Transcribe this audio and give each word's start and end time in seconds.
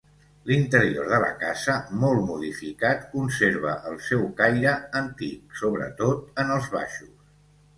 L'interior 0.51 1.09
de 1.15 1.19
la 1.23 1.27
casa, 1.41 1.75
molt 2.03 2.23
modificat, 2.29 3.05
conserva 3.11 3.75
el 3.91 4.01
seu 4.07 4.25
caire 4.41 4.75
antic, 5.03 5.45
sobretot 5.61 6.45
en 6.47 6.57
els 6.57 6.73
baixos. 6.79 7.13